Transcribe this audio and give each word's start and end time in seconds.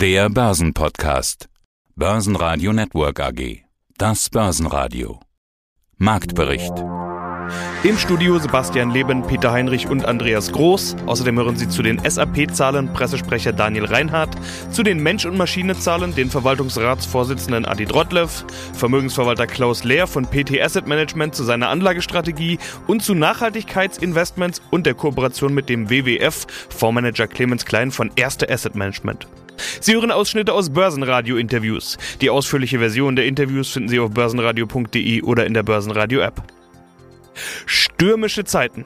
Der 0.00 0.30
Börsenpodcast. 0.30 1.50
Börsenradio 1.94 2.72
Network 2.72 3.20
AG. 3.20 3.64
Das 3.98 4.30
Börsenradio. 4.30 5.20
Marktbericht. 5.98 6.72
Im 7.84 7.98
Studio 7.98 8.38
Sebastian 8.38 8.92
Leben, 8.92 9.26
Peter 9.26 9.52
Heinrich 9.52 9.88
und 9.88 10.06
Andreas 10.06 10.52
Groß. 10.52 10.96
Außerdem 11.04 11.36
hören 11.36 11.56
Sie 11.56 11.68
zu 11.68 11.82
den 11.82 11.98
SAP-Zahlen 12.02 12.94
Pressesprecher 12.94 13.52
Daniel 13.52 13.84
Reinhardt, 13.84 14.34
zu 14.70 14.82
den 14.82 15.02
Mensch- 15.02 15.26
und 15.26 15.36
Maschine-Zahlen 15.36 16.14
den 16.14 16.30
Verwaltungsratsvorsitzenden 16.30 17.66
Adi 17.66 17.84
Drottlev, 17.84 18.46
Vermögensverwalter 18.72 19.46
Klaus 19.46 19.84
Lehr 19.84 20.06
von 20.06 20.24
PT 20.24 20.62
Asset 20.62 20.86
Management 20.86 21.34
zu 21.34 21.44
seiner 21.44 21.68
Anlagestrategie 21.68 22.58
und 22.86 23.02
zu 23.02 23.14
Nachhaltigkeitsinvestments 23.14 24.62
und 24.70 24.86
der 24.86 24.94
Kooperation 24.94 25.52
mit 25.52 25.68
dem 25.68 25.90
WWF, 25.90 26.46
Fondsmanager 26.70 27.26
Clemens 27.26 27.66
Klein 27.66 27.90
von 27.90 28.10
Erste 28.16 28.48
Asset 28.48 28.74
Management. 28.74 29.28
Sie 29.80 29.94
hören 29.94 30.10
Ausschnitte 30.10 30.52
aus 30.52 30.70
Börsenradio-Interviews. 30.70 31.98
Die 32.20 32.30
ausführliche 32.30 32.78
Version 32.78 33.16
der 33.16 33.26
Interviews 33.26 33.70
finden 33.70 33.88
Sie 33.88 34.00
auf 34.00 34.10
börsenradio.de 34.10 35.22
oder 35.22 35.46
in 35.46 35.54
der 35.54 35.62
Börsenradio-App. 35.62 36.42
Stürmische 37.66 38.44
Zeiten. 38.44 38.84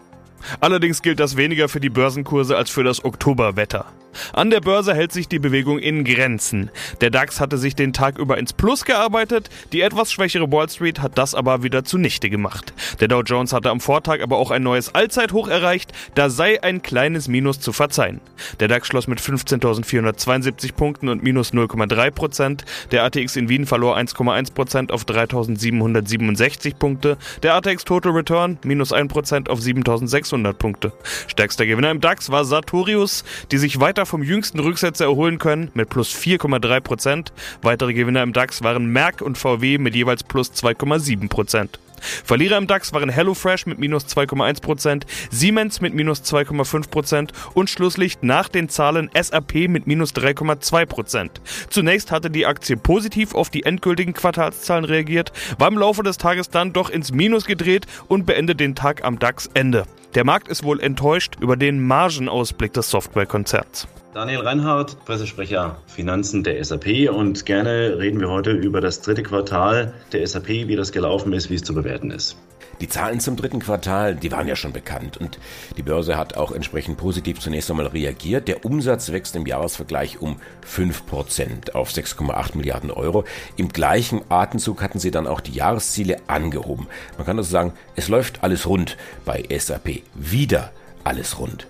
Allerdings 0.61 1.03
gilt 1.03 1.21
das 1.21 1.37
weniger 1.37 1.69
für 1.69 1.81
die 1.81 1.91
Börsenkurse 1.91 2.57
als 2.57 2.71
für 2.71 2.84
das 2.84 3.05
Oktoberwetter. 3.05 3.87
An 4.33 4.51
der 4.51 4.61
Börse 4.61 4.95
hält 4.95 5.13
sich 5.13 5.29
die 5.29 5.39
Bewegung 5.39 5.79
in 5.79 6.05
Grenzen. 6.05 6.71
Der 7.01 7.11
DAX 7.11 7.41
hatte 7.41 7.59
sich 7.59 7.75
den 7.75 7.93
Tag 7.93 8.19
über 8.19 8.39
ins 8.39 8.53
Plus 8.53 8.85
gearbeitet, 8.85 9.51
die 9.73 9.81
etwas 9.81 10.13
schwächere 10.13 10.51
Wall 10.51 10.69
Street 10.69 11.01
hat 11.01 11.19
das 11.19 11.35
aber 11.35 11.63
wieder 11.63 11.85
zunichte 11.85 12.31
gemacht. 12.31 12.73
Der 13.01 13.09
Dow 13.09 13.23
Jones 13.23 13.53
hatte 13.53 13.71
am 13.71 13.81
Vortag 13.81 14.21
aber 14.23 14.39
auch 14.39 14.51
ein 14.51 14.63
neues 14.63 14.95
Allzeithoch 14.95 15.49
erreicht, 15.49 15.93
da 16.15 16.31
sei 16.31 16.63
ein 16.63 16.83
kleines 16.83 17.29
Minus 17.29 17.61
zu 17.61 17.73
verzeihen. 17.73 18.21
Der 18.61 18.69
DAX 18.69 18.89
schloss 18.89 19.07
mit 19.07 19.21
15.472 19.21 20.75
Punkten 20.75 21.09
und 21.09 21.23
minus 21.23 21.53
0,3 21.53 22.11
Prozent. 22.11 22.65
Der 22.91 23.05
ATX 23.05 23.37
in 23.37 23.49
Wien 23.49 23.67
verlor 23.67 23.97
1,1 23.97 24.53
Prozent 24.53 24.93
auf 24.93 25.05
3.767 25.05 26.77
Punkte. 26.77 27.17
Der 27.43 27.55
ATX 27.55 27.84
Total 27.84 28.12
Return 28.12 28.59
minus 28.65 28.93
1 28.93 29.12
Prozent 29.12 29.51
auf 29.51 29.61
7.600 29.61 30.53
Punkte. 30.55 30.93
Stärkster 31.27 31.67
Gewinner 31.67 31.91
im 31.91 32.01
DAX 32.01 32.31
war 32.31 32.45
Sartorius, 32.45 33.25
die 33.51 33.59
sich 33.59 33.81
weiter 33.81 34.03
vom 34.06 34.22
jüngsten 34.22 34.60
Rücksetzer 34.60 35.05
erholen 35.05 35.38
können 35.38 35.70
mit 35.74 35.88
plus 35.91 36.14
4,3 36.14 36.80
Prozent. 36.80 37.33
Weitere 37.62 37.94
Gewinner 37.94 38.22
im 38.22 38.33
DAX 38.33 38.62
waren 38.62 38.86
Merck 38.86 39.20
und 39.20 39.38
VW 39.38 39.78
mit 39.78 39.94
jeweils 39.94 40.22
plus 40.22 40.52
2,7 40.52 41.28
Prozent. 41.28 41.78
Verlierer 42.24 42.58
im 42.58 42.66
DAX 42.66 42.92
waren 42.92 43.08
HelloFresh 43.08 43.66
mit 43.66 43.78
minus 43.78 44.06
2,1%, 44.06 45.02
Siemens 45.30 45.80
mit 45.80 45.94
minus 45.94 46.22
2,5% 46.22 47.30
und 47.55 47.70
Schlusslicht 47.70 48.22
nach 48.22 48.48
den 48.48 48.69
Zahlen 48.69 49.10
SAP 49.14 49.69
mit 49.69 49.86
minus 49.86 50.12
3,2%. 50.14 51.30
Zunächst 51.70 52.10
hatte 52.10 52.30
die 52.30 52.47
Aktie 52.47 52.77
positiv 52.77 53.34
auf 53.34 53.50
die 53.50 53.64
endgültigen 53.64 54.14
Quartalszahlen 54.14 54.84
reagiert, 54.84 55.32
war 55.58 55.69
im 55.69 55.78
Laufe 55.78 56.02
des 56.02 56.19
Tages 56.19 56.50
dann 56.50 56.72
doch 56.72 56.91
ins 56.91 57.12
Minus 57.12 57.47
gedreht 57.47 57.86
und 58.08 58.27
beendet 58.27 58.60
den 58.60 58.75
Tag 58.75 59.05
am 59.05 59.19
DAX-Ende. 59.19 59.84
Der 60.14 60.25
Markt 60.25 60.48
ist 60.48 60.62
wohl 60.62 60.80
enttäuscht 60.80 61.36
über 61.41 61.56
den 61.56 61.84
Margenausblick 61.84 62.72
des 62.72 62.91
Softwarekonzerns. 62.91 63.88
Daniel 64.15 64.43
Reinhardt, 64.43 65.05
Pressesprecher 65.07 65.77
Finanzen 65.89 66.45
der 66.45 66.65
SAP 66.65 67.11
und 67.11 67.45
gerne 67.47 67.98
reden 67.98 68.21
wir 68.21 68.31
heute 68.31 68.53
über 68.53 68.81
das 68.81 69.01
dritte 69.01 69.25
Quartal 69.25 69.93
der 70.12 70.25
SAP, 70.25 70.47
wie 70.47 70.77
das 70.77 70.93
gelaufen 70.93 71.33
ist, 71.33 71.51
wie 71.51 71.56
es 71.56 71.65
zu 71.65 71.75
bewerten 71.75 72.12
ist. 72.12 72.37
Die 72.81 72.89
Zahlen 72.89 73.19
zum 73.19 73.34
dritten 73.34 73.59
Quartal, 73.59 74.15
die 74.15 74.31
waren 74.31 74.47
ja 74.47 74.55
schon 74.55 74.73
bekannt 74.73 75.17
und 75.17 75.41
die 75.77 75.83
Börse 75.83 76.17
hat 76.17 76.37
auch 76.37 76.53
entsprechend 76.53 76.97
positiv 76.97 77.41
zunächst 77.41 77.69
einmal 77.73 77.89
reagiert. 77.89 78.47
Der 78.47 78.65
Umsatz 78.65 79.11
wächst 79.11 79.34
im 79.34 79.47
Jahresvergleich 79.47 80.21
um 80.21 80.37
5% 80.65 81.73
auf 81.73 81.91
6,8 81.91 82.56
Milliarden 82.56 82.93
Euro. 82.93 83.25
Im 83.56 83.69
gleichen 83.71 84.23
Atemzug 84.28 84.81
hatten 84.81 85.01
sie 85.01 85.11
dann 85.11 85.27
auch 85.27 85.41
die 85.41 85.55
Jahresziele 85.55 86.19
angehoben. 86.28 86.87
Man 87.17 87.27
kann 87.27 87.37
also 87.37 87.51
sagen, 87.51 87.73
es 87.97 88.09
läuft 88.09 88.45
alles 88.45 88.69
rund 88.69 88.97
bei 89.25 89.43
SAP. 89.50 90.03
Wieder 90.15 90.71
alles 91.03 91.41
rund. 91.41 91.67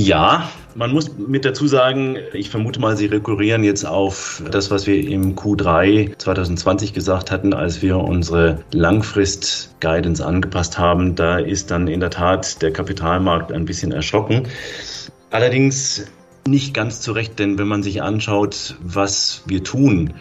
Ja, 0.00 0.48
man 0.76 0.92
muss 0.92 1.10
mit 1.18 1.44
dazu 1.44 1.66
sagen, 1.66 2.18
ich 2.32 2.50
vermute 2.50 2.78
mal, 2.78 2.96
Sie 2.96 3.06
rekurrieren 3.06 3.64
jetzt 3.64 3.84
auf 3.84 4.40
das, 4.48 4.70
was 4.70 4.86
wir 4.86 4.96
im 5.08 5.34
Q3 5.34 6.16
2020 6.16 6.92
gesagt 6.92 7.32
hatten, 7.32 7.52
als 7.52 7.82
wir 7.82 7.98
unsere 7.98 8.62
Langfrist-Guidance 8.72 10.24
angepasst 10.24 10.78
haben. 10.78 11.16
Da 11.16 11.38
ist 11.40 11.72
dann 11.72 11.88
in 11.88 11.98
der 11.98 12.10
Tat 12.10 12.62
der 12.62 12.72
Kapitalmarkt 12.72 13.50
ein 13.50 13.64
bisschen 13.64 13.90
erschrocken. 13.90 14.46
Allerdings 15.30 16.06
nicht 16.46 16.74
ganz 16.74 17.00
zurecht, 17.00 17.40
denn 17.40 17.58
wenn 17.58 17.66
man 17.66 17.82
sich 17.82 18.00
anschaut, 18.00 18.76
was 18.80 19.42
wir 19.46 19.64
tun, 19.64 20.14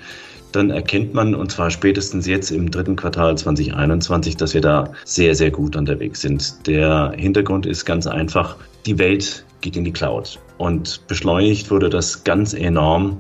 dann 0.58 0.72
erkennt 0.72 1.14
man, 1.14 1.36
und 1.36 1.52
zwar 1.52 1.70
spätestens 1.70 2.28
jetzt 2.28 2.52
im 2.52 2.72
dritten 2.72 2.96
Quartal 2.96 3.38
2021, 3.38 4.38
dass 4.38 4.54
wir 4.54 4.62
da 4.62 4.92
sehr, 5.06 5.36
sehr 5.36 5.52
gut 5.52 5.76
unterwegs 5.76 6.22
sind. 6.22 6.68
Der 6.68 7.14
Hintergrund 7.16 7.66
ist 7.66 7.86
ganz 7.86 8.08
einfach, 8.08 8.58
die 8.86 8.98
Welt 8.98 9.46
geht 9.62 9.78
in 9.78 9.84
die 9.84 9.94
Cloud. 9.94 10.40
Und 10.58 11.06
beschleunigt 11.08 11.70
wurde 11.70 11.90
das 11.90 12.24
ganz 12.24 12.54
enorm 12.54 13.20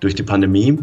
durch 0.00 0.14
die 0.14 0.22
Pandemie, 0.22 0.78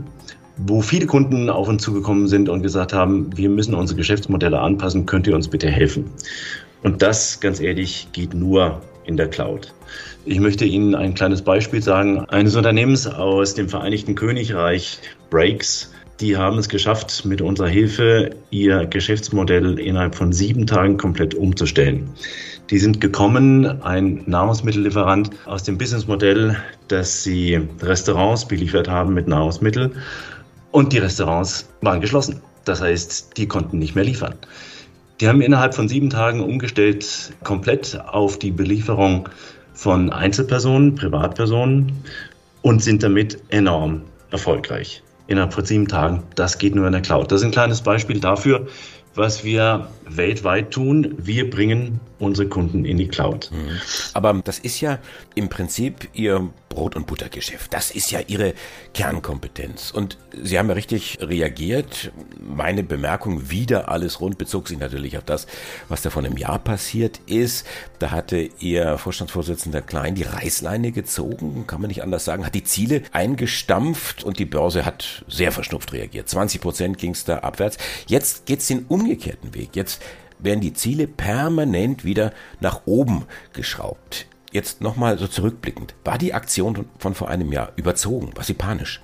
wo 0.57 0.81
viele 0.81 1.07
Kunden 1.07 1.49
auf 1.49 1.67
uns 1.67 1.81
zugekommen 1.81 2.27
sind 2.27 2.49
und 2.49 2.61
gesagt 2.61 2.93
haben, 2.93 3.35
wir 3.35 3.49
müssen 3.49 3.73
unsere 3.73 3.97
Geschäftsmodelle 3.97 4.59
anpassen, 4.59 5.05
könnt 5.05 5.25
ihr 5.25 5.35
uns 5.35 5.47
bitte 5.47 5.69
helfen? 5.69 6.11
Und 6.83 7.01
das, 7.01 7.39
ganz 7.39 7.59
ehrlich, 7.59 8.09
geht 8.11 8.33
nur 8.33 8.81
in 9.05 9.17
der 9.17 9.29
Cloud. 9.29 9.73
Ich 10.25 10.39
möchte 10.39 10.65
Ihnen 10.65 10.95
ein 10.95 11.13
kleines 11.13 11.41
Beispiel 11.41 11.81
sagen. 11.81 12.21
Eines 12.29 12.55
Unternehmens 12.55 13.07
aus 13.07 13.53
dem 13.53 13.69
Vereinigten 13.69 14.15
Königreich, 14.15 14.99
Breaks, 15.29 15.91
die 16.19 16.37
haben 16.37 16.57
es 16.57 16.69
geschafft, 16.69 17.25
mit 17.25 17.41
unserer 17.41 17.67
Hilfe 17.67 18.31
ihr 18.51 18.85
Geschäftsmodell 18.85 19.79
innerhalb 19.79 20.15
von 20.15 20.31
sieben 20.31 20.67
Tagen 20.67 20.97
komplett 20.97 21.35
umzustellen. 21.35 22.09
Die 22.69 22.77
sind 22.77 23.01
gekommen, 23.01 23.81
ein 23.81 24.23
Nahrungsmittellieferant 24.25 25.31
aus 25.45 25.63
dem 25.63 25.77
Businessmodell, 25.77 26.55
dass 26.87 27.23
sie 27.23 27.59
Restaurants 27.81 28.47
beliefert 28.47 28.87
haben 28.87 29.13
mit 29.13 29.27
Nahrungsmitteln 29.27 29.91
und 30.71 30.93
die 30.93 30.99
Restaurants 30.99 31.67
waren 31.81 31.99
geschlossen. 31.99 32.41
Das 32.63 32.81
heißt, 32.81 33.35
die 33.35 33.47
konnten 33.47 33.79
nicht 33.79 33.95
mehr 33.95 34.05
liefern. 34.05 34.35
Die 35.19 35.27
haben 35.27 35.41
innerhalb 35.41 35.75
von 35.75 35.87
sieben 35.87 36.09
Tagen 36.09 36.41
umgestellt 36.41 37.33
komplett 37.43 37.99
auf 38.07 38.39
die 38.39 38.51
Belieferung 38.51 39.29
von 39.73 40.11
Einzelpersonen, 40.11 40.95
Privatpersonen 40.95 41.91
und 42.61 42.81
sind 42.81 43.03
damit 43.03 43.37
enorm 43.49 44.01
erfolgreich. 44.31 45.03
Innerhalb 45.27 45.53
von 45.53 45.65
sieben 45.65 45.87
Tagen, 45.87 46.23
das 46.35 46.57
geht 46.57 46.75
nur 46.75 46.85
in 46.87 46.93
der 46.93 47.01
Cloud. 47.01 47.31
Das 47.31 47.41
ist 47.41 47.45
ein 47.45 47.51
kleines 47.51 47.81
Beispiel 47.81 48.19
dafür, 48.19 48.67
was 49.15 49.43
wir 49.43 49.87
weltweit 50.09 50.71
tun. 50.71 51.15
Wir 51.17 51.49
bringen 51.49 51.99
unsere 52.23 52.47
Kunden 52.47 52.85
in 52.85 52.97
die 52.97 53.07
Cloud. 53.07 53.51
Mhm. 53.51 53.79
Aber 54.13 54.33
das 54.43 54.59
ist 54.59 54.81
ja 54.81 54.99
im 55.35 55.49
Prinzip 55.49 56.09
Ihr 56.13 56.49
Brot- 56.73 56.95
und 56.95 57.05
Buttergeschäft. 57.05 57.73
Das 57.73 57.91
ist 57.91 58.11
ja 58.11 58.19
Ihre 58.25 58.53
Kernkompetenz. 58.93 59.91
Und 59.91 60.17
Sie 60.41 60.57
haben 60.57 60.67
ja 60.67 60.73
richtig 60.73 61.19
reagiert. 61.21 62.11
Meine 62.39 62.83
Bemerkung, 62.83 63.49
wieder 63.49 63.89
alles 63.89 64.19
rund, 64.19 64.37
bezog 64.37 64.67
sich 64.67 64.79
natürlich 64.79 65.17
auf 65.17 65.23
das, 65.23 65.45
was 65.87 66.01
da 66.01 66.09
vor 66.09 66.23
einem 66.23 66.37
Jahr 66.37 66.59
passiert 66.59 67.19
ist. 67.27 67.67
Da 67.99 68.11
hatte 68.11 68.49
Ihr 68.59 68.97
Vorstandsvorsitzender 68.97 69.81
Klein 69.81 70.15
die 70.15 70.23
Reißleine 70.23 70.91
gezogen, 70.91 71.65
kann 71.67 71.81
man 71.81 71.89
nicht 71.89 72.03
anders 72.03 72.25
sagen, 72.25 72.45
hat 72.45 72.55
die 72.55 72.63
Ziele 72.63 73.03
eingestampft 73.11 74.23
und 74.23 74.39
die 74.39 74.45
Börse 74.45 74.85
hat 74.85 75.23
sehr 75.27 75.51
verschnupft 75.51 75.93
reagiert. 75.93 76.27
20 76.27 76.61
Prozent 76.61 76.97
ging 76.97 77.11
es 77.11 77.23
da 77.25 77.39
abwärts. 77.39 77.77
Jetzt 78.07 78.45
geht 78.45 78.59
es 78.59 78.67
den 78.67 78.85
umgekehrten 78.87 79.53
Weg. 79.53 79.75
Jetzt 79.75 80.01
werden 80.43 80.61
die 80.61 80.73
Ziele 80.73 81.07
permanent 81.07 82.05
wieder 82.05 82.33
nach 82.59 82.81
oben 82.85 83.25
geschraubt. 83.53 84.27
Jetzt 84.51 84.81
nochmal 84.81 85.17
so 85.17 85.27
zurückblickend. 85.27 85.95
War 86.03 86.17
die 86.17 86.33
Aktion 86.33 86.85
von 86.99 87.15
vor 87.15 87.29
einem 87.29 87.51
Jahr 87.51 87.71
überzogen? 87.75 88.31
War 88.35 88.43
sie 88.43 88.53
panisch? 88.53 89.01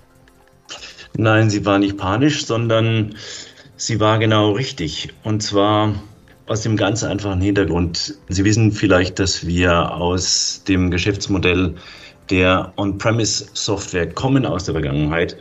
Nein, 1.18 1.50
sie 1.50 1.66
war 1.66 1.80
nicht 1.80 1.97
panisch, 1.97 2.46
sondern 2.46 3.16
sie 3.76 4.00
war 4.00 4.20
genau 4.20 4.52
richtig. 4.52 5.14
Und 5.24 5.41
zwar 5.41 5.96
aus 6.46 6.62
dem 6.62 6.78
ganz 6.78 7.03
einfachen 7.03 7.42
Hintergrund. 7.42 8.16
Sie 8.28 8.44
wissen 8.44 8.72
vielleicht, 8.72 9.20
dass 9.20 9.46
wir 9.46 9.94
aus 9.94 10.64
dem 10.68 10.92
Geschäftsmodell 10.92 11.76
der 12.29 12.73
On-Premise-Software 12.78 14.14
kommen 14.14 14.46
aus 14.46 14.66
der 14.66 14.73
Vergangenheit 14.73 15.37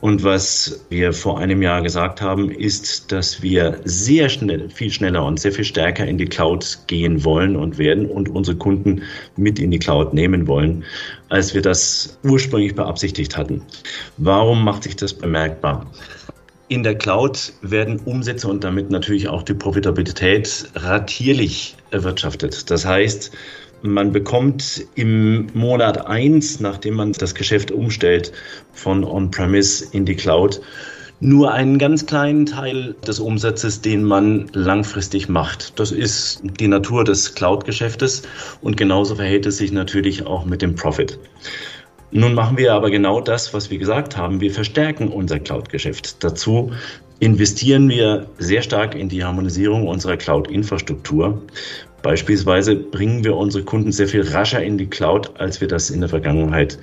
und 0.00 0.24
was 0.24 0.86
wir 0.88 1.12
vor 1.12 1.38
einem 1.38 1.60
Jahr 1.60 1.82
gesagt 1.82 2.22
haben, 2.22 2.50
ist, 2.50 3.12
dass 3.12 3.42
wir 3.42 3.80
sehr 3.84 4.30
schnell, 4.30 4.70
viel 4.70 4.90
schneller 4.90 5.24
und 5.24 5.38
sehr 5.38 5.52
viel 5.52 5.64
stärker 5.64 6.06
in 6.06 6.16
die 6.16 6.24
Cloud 6.24 6.78
gehen 6.86 7.22
wollen 7.22 7.54
und 7.54 7.76
werden 7.76 8.06
und 8.06 8.30
unsere 8.30 8.56
Kunden 8.56 9.02
mit 9.36 9.58
in 9.58 9.70
die 9.70 9.78
Cloud 9.78 10.14
nehmen 10.14 10.46
wollen, 10.46 10.84
als 11.28 11.52
wir 11.52 11.60
das 11.60 12.18
ursprünglich 12.24 12.74
beabsichtigt 12.74 13.36
hatten. 13.36 13.62
Warum 14.16 14.64
macht 14.64 14.84
sich 14.84 14.96
das 14.96 15.12
bemerkbar? 15.12 15.86
In 16.68 16.82
der 16.82 16.96
Cloud 16.96 17.52
werden 17.60 17.98
Umsätze 18.04 18.48
und 18.48 18.64
damit 18.64 18.90
natürlich 18.90 19.28
auch 19.28 19.42
die 19.42 19.54
Profitabilität 19.54 20.70
ratierlich 20.76 21.76
erwirtschaftet. 21.90 22.70
Das 22.70 22.86
heißt, 22.86 23.32
man 23.82 24.12
bekommt 24.12 24.86
im 24.94 25.48
Monat 25.54 26.06
eins, 26.06 26.60
nachdem 26.60 26.94
man 26.94 27.12
das 27.12 27.34
Geschäft 27.34 27.70
umstellt 27.70 28.32
von 28.72 29.04
On-Premise 29.04 29.86
in 29.92 30.04
die 30.04 30.16
Cloud, 30.16 30.60
nur 31.20 31.52
einen 31.52 31.78
ganz 31.78 32.06
kleinen 32.06 32.46
Teil 32.46 32.94
des 33.06 33.20
Umsatzes, 33.20 33.82
den 33.82 34.04
man 34.04 34.48
langfristig 34.54 35.28
macht. 35.28 35.78
Das 35.78 35.92
ist 35.92 36.40
die 36.42 36.68
Natur 36.68 37.04
des 37.04 37.34
Cloud-Geschäftes 37.34 38.22
und 38.62 38.78
genauso 38.78 39.16
verhält 39.16 39.44
es 39.44 39.58
sich 39.58 39.70
natürlich 39.70 40.26
auch 40.26 40.46
mit 40.46 40.62
dem 40.62 40.74
Profit. 40.74 41.18
Nun 42.10 42.34
machen 42.34 42.56
wir 42.56 42.72
aber 42.72 42.90
genau 42.90 43.20
das, 43.20 43.54
was 43.54 43.70
wir 43.70 43.78
gesagt 43.78 44.16
haben. 44.16 44.40
Wir 44.40 44.50
verstärken 44.50 45.08
unser 45.08 45.38
Cloud-Geschäft. 45.38 46.24
Dazu 46.24 46.72
investieren 47.20 47.88
wir 47.88 48.26
sehr 48.38 48.62
stark 48.62 48.94
in 48.94 49.08
die 49.08 49.22
Harmonisierung 49.22 49.86
unserer 49.86 50.16
Cloud-Infrastruktur. 50.16 51.40
Beispielsweise 52.02 52.76
bringen 52.76 53.24
wir 53.24 53.36
unsere 53.36 53.64
Kunden 53.64 53.92
sehr 53.92 54.08
viel 54.08 54.22
rascher 54.22 54.62
in 54.62 54.78
die 54.78 54.86
Cloud, 54.86 55.38
als 55.38 55.60
wir 55.60 55.68
das 55.68 55.90
in 55.90 56.00
der 56.00 56.08
Vergangenheit 56.08 56.78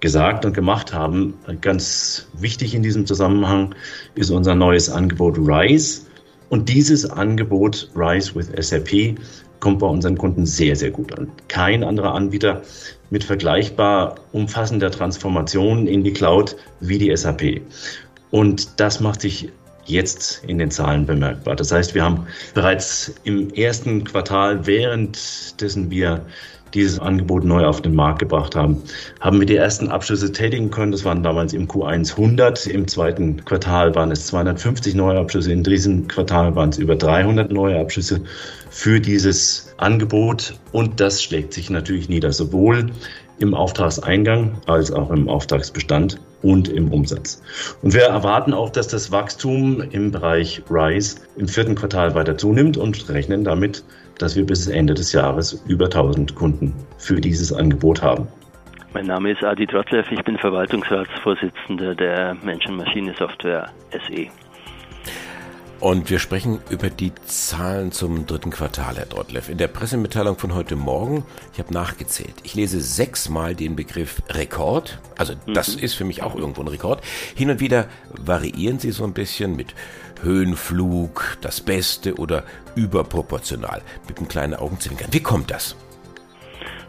gesagt 0.00 0.44
und 0.44 0.52
gemacht 0.52 0.92
haben. 0.92 1.34
Ganz 1.60 2.28
wichtig 2.38 2.74
in 2.74 2.82
diesem 2.82 3.06
Zusammenhang 3.06 3.74
ist 4.14 4.30
unser 4.30 4.54
neues 4.54 4.90
Angebot 4.90 5.38
RISE. 5.38 6.02
Und 6.50 6.68
dieses 6.68 7.08
Angebot 7.08 7.90
RISE 7.94 8.34
with 8.34 8.50
SAP 8.58 9.18
kommt 9.60 9.80
bei 9.80 9.86
unseren 9.86 10.16
Kunden 10.16 10.46
sehr, 10.46 10.76
sehr 10.76 10.90
gut 10.90 11.18
an. 11.18 11.30
Kein 11.48 11.82
anderer 11.82 12.14
Anbieter 12.14 12.62
mit 13.10 13.24
vergleichbar 13.24 14.16
umfassender 14.32 14.90
Transformation 14.90 15.86
in 15.86 16.04
die 16.04 16.12
Cloud 16.12 16.56
wie 16.80 16.98
die 16.98 17.14
SAP. 17.14 17.62
Und 18.30 18.80
das 18.80 19.00
macht 19.00 19.20
sich 19.20 19.50
jetzt 19.88 20.42
in 20.46 20.58
den 20.58 20.70
Zahlen 20.70 21.06
bemerkbar. 21.06 21.56
Das 21.56 21.72
heißt, 21.72 21.94
wir 21.94 22.04
haben 22.04 22.26
bereits 22.54 23.14
im 23.24 23.50
ersten 23.54 24.04
Quartal, 24.04 24.66
währenddessen 24.66 25.90
wir 25.90 26.22
dieses 26.74 26.98
Angebot 26.98 27.44
neu 27.44 27.64
auf 27.64 27.80
den 27.80 27.94
Markt 27.94 28.18
gebracht 28.18 28.54
haben, 28.54 28.82
haben 29.20 29.38
wir 29.38 29.46
die 29.46 29.56
ersten 29.56 29.88
Abschlüsse 29.88 30.32
tätigen 30.32 30.70
können. 30.70 30.92
Das 30.92 31.04
waren 31.04 31.22
damals 31.22 31.52
im 31.52 31.66
Q1 31.66 32.12
100. 32.12 32.66
Im 32.66 32.86
zweiten 32.86 33.44
Quartal 33.44 33.94
waren 33.94 34.10
es 34.10 34.26
250 34.26 34.94
neue 34.94 35.18
Abschlüsse. 35.18 35.52
In 35.52 35.62
diesem 35.62 36.08
Quartal 36.08 36.54
waren 36.54 36.70
es 36.70 36.78
über 36.78 36.96
300 36.96 37.50
neue 37.50 37.78
Abschlüsse 37.78 38.20
für 38.70 39.00
dieses 39.00 39.74
Angebot. 39.78 40.58
Und 40.72 41.00
das 41.00 41.22
schlägt 41.22 41.52
sich 41.52 41.70
natürlich 41.70 42.08
nieder, 42.08 42.32
sowohl 42.32 42.86
im 43.38 43.54
Auftragseingang 43.54 44.58
als 44.66 44.90
auch 44.90 45.10
im 45.10 45.28
Auftragsbestand 45.28 46.20
und 46.42 46.68
im 46.68 46.92
Umsatz. 46.92 47.42
Und 47.82 47.94
wir 47.94 48.02
erwarten 48.02 48.54
auch, 48.54 48.70
dass 48.70 48.88
das 48.88 49.10
Wachstum 49.10 49.82
im 49.90 50.10
Bereich 50.10 50.62
RISE 50.70 51.20
im 51.36 51.48
vierten 51.48 51.74
Quartal 51.74 52.14
weiter 52.14 52.36
zunimmt 52.36 52.76
und 52.76 53.08
rechnen 53.08 53.44
damit, 53.44 53.84
dass 54.18 54.36
wir 54.36 54.44
bis 54.46 54.66
Ende 54.66 54.94
des 54.94 55.12
Jahres 55.12 55.62
über 55.66 55.86
1000 55.86 56.34
Kunden 56.34 56.74
für 56.98 57.20
dieses 57.20 57.52
Angebot 57.52 58.02
haben. 58.02 58.28
Mein 58.94 59.06
Name 59.06 59.32
ist 59.32 59.44
Adi 59.44 59.66
Trotlev, 59.66 60.10
ich 60.10 60.22
bin 60.24 60.38
Verwaltungsratsvorsitzender 60.38 61.94
der 61.94 62.34
Menschen-Maschine-Software 62.42 63.70
SE. 63.90 64.28
Und 65.80 66.10
wir 66.10 66.18
sprechen 66.18 66.58
über 66.70 66.90
die 66.90 67.12
Zahlen 67.26 67.92
zum 67.92 68.26
dritten 68.26 68.50
Quartal, 68.50 68.96
Herr 68.96 69.06
Drotlev. 69.06 69.48
In 69.48 69.58
der 69.58 69.68
Pressemitteilung 69.68 70.36
von 70.36 70.52
heute 70.52 70.74
Morgen, 70.74 71.24
ich 71.52 71.60
habe 71.60 71.72
nachgezählt, 71.72 72.34
ich 72.42 72.56
lese 72.56 72.80
sechsmal 72.80 73.54
den 73.54 73.76
Begriff 73.76 74.20
Rekord. 74.28 74.98
Also 75.16 75.34
das 75.46 75.76
mhm. 75.76 75.82
ist 75.84 75.94
für 75.94 76.04
mich 76.04 76.24
auch 76.24 76.34
irgendwo 76.34 76.62
ein 76.62 76.68
Rekord. 76.68 77.04
Hin 77.36 77.48
und 77.50 77.60
wieder 77.60 77.86
variieren 78.10 78.80
Sie 78.80 78.90
so 78.90 79.04
ein 79.04 79.12
bisschen 79.12 79.54
mit 79.54 79.74
Höhenflug, 80.22 81.38
das 81.42 81.60
Beste 81.60 82.16
oder 82.16 82.42
überproportional 82.74 83.80
mit 84.08 84.18
einem 84.18 84.26
kleinen 84.26 84.54
Augenzwinkern. 84.54 85.08
Wie 85.12 85.22
kommt 85.22 85.52
das? 85.52 85.76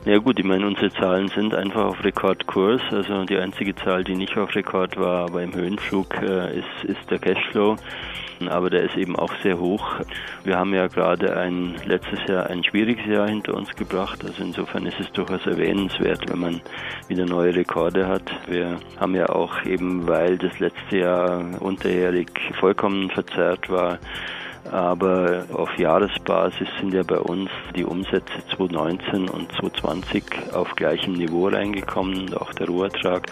Ja 0.06 0.18
gut, 0.18 0.40
ich 0.40 0.46
meine, 0.46 0.66
unsere 0.66 0.92
Zahlen 0.94 1.28
sind 1.28 1.54
einfach 1.54 1.86
auf 1.86 2.04
Rekordkurs. 2.04 2.82
Also 2.92 3.26
die 3.26 3.38
einzige 3.38 3.76
Zahl, 3.76 4.04
die 4.04 4.16
nicht 4.16 4.38
auf 4.38 4.56
Rekord 4.56 4.98
war, 4.98 5.26
aber 5.26 5.44
im 5.44 5.54
Höhenflug 5.54 6.22
äh, 6.22 6.60
ist, 6.60 6.84
ist 6.86 7.12
der 7.12 7.20
Cashflow 7.20 7.76
aber 8.48 8.70
der 8.70 8.84
ist 8.84 8.96
eben 8.96 9.16
auch 9.16 9.34
sehr 9.44 9.60
hoch. 9.60 9.96
Wir 10.44 10.58
haben 10.58 10.74
ja 10.74 10.88
gerade 10.88 11.36
ein 11.36 11.76
letztes 11.86 12.20
Jahr 12.28 12.48
ein 12.48 12.64
schwieriges 12.64 13.06
Jahr 13.06 13.28
hinter 13.28 13.56
uns 13.56 13.76
gebracht, 13.76 14.24
also 14.24 14.42
insofern 14.42 14.86
ist 14.86 15.00
es 15.00 15.12
durchaus 15.12 15.46
erwähnenswert, 15.46 16.30
wenn 16.30 16.40
man 16.40 16.62
wieder 17.08 17.26
neue 17.26 17.56
Rekorde 17.56 18.08
hat. 18.08 18.24
Wir 18.48 18.78
haben 19.00 19.16
ja 19.16 19.28
auch 19.30 19.64
eben, 19.66 20.08
weil 20.08 20.38
das 20.38 20.58
letzte 20.60 21.00
Jahr 21.00 21.44
unterjährig 21.60 22.30
vollkommen 22.60 23.10
verzerrt 23.10 23.70
war, 23.70 24.00
aber 24.72 25.46
auf 25.54 25.70
Jahresbasis 25.78 26.68
sind 26.80 26.94
ja 26.94 27.04
bei 27.04 27.20
uns 27.20 27.50
die 27.76 27.84
Umsätze 27.84 28.34
2019 28.56 29.30
und 29.30 29.52
2020 29.54 30.54
auf 30.54 30.76
gleichem 30.76 31.14
Niveau 31.14 31.48
reingekommen 31.48 32.22
und 32.22 32.38
auch 32.38 32.54
der 32.54 32.68
Rohertrag 32.68 33.28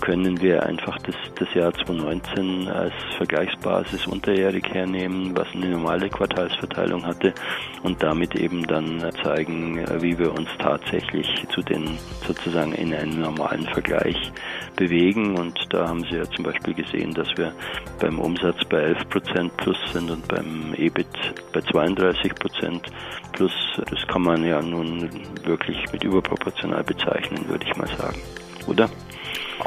können 0.00 0.40
wir 0.40 0.62
einfach 0.64 0.96
das, 0.98 1.14
das 1.34 1.52
Jahr 1.54 1.72
2019 1.74 2.68
als 2.68 2.92
Vergleichsbasis 3.16 4.06
unterjährig 4.06 4.64
hernehmen, 4.72 5.36
was 5.36 5.48
eine 5.54 5.70
normale 5.70 6.08
Quartalsverteilung 6.08 7.04
hatte 7.04 7.34
und 7.82 8.02
damit 8.02 8.34
eben 8.36 8.66
dann 8.66 9.04
zeigen, 9.22 9.84
wie 10.00 10.18
wir 10.18 10.32
uns 10.32 10.48
tatsächlich 10.58 11.26
zu 11.52 11.62
den 11.62 11.98
sozusagen 12.26 12.72
in 12.72 12.94
einem 12.94 13.20
normalen 13.20 13.66
Vergleich 13.66 14.32
bewegen. 14.76 15.36
Und 15.36 15.58
da 15.70 15.88
haben 15.88 16.04
Sie 16.04 16.16
ja 16.16 16.24
zum 16.30 16.44
Beispiel 16.44 16.74
gesehen, 16.74 17.12
dass 17.14 17.28
wir 17.36 17.52
beim 18.00 18.18
Umsatz 18.18 18.64
bei 18.68 18.78
11 18.78 19.08
Prozent 19.08 19.56
plus 19.56 19.78
sind 19.92 20.10
und 20.10 20.26
beim 20.28 20.67
EBIT 20.74 21.08
bei 21.52 21.60
32 21.60 22.34
Prozent 22.34 22.86
plus. 23.32 23.52
Das 23.90 24.06
kann 24.08 24.22
man 24.22 24.44
ja 24.44 24.60
nun 24.60 25.10
wirklich 25.44 25.84
mit 25.92 26.04
überproportional 26.04 26.82
bezeichnen, 26.84 27.48
würde 27.48 27.66
ich 27.66 27.76
mal 27.76 27.88
sagen. 27.96 28.20
Oder? 28.66 28.88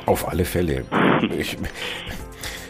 Auf 0.06 0.27
alle 0.27 0.45
Fälle. 0.45 0.86
Ich, 1.38 1.56